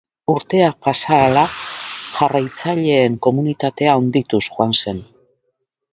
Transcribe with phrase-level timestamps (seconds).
[0.33, 1.43] Urteak pasa ahala,
[2.15, 5.07] jarraitzaileen komunitatea handituz joan zen.